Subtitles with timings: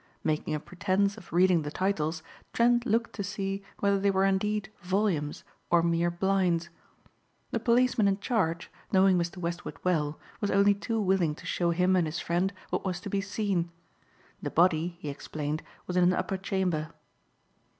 [0.23, 4.71] Making a pretense of reading the titles Trent looked to see whether they were indeed
[4.81, 6.69] volumes or mere blinds.
[7.51, 9.37] The policeman in charge, knowing Mr.
[9.37, 13.11] Westward well, was only too willing to show him and his friend what was to
[13.11, 13.69] be seen.
[14.41, 16.89] The body, he explained, was in an upper chamber.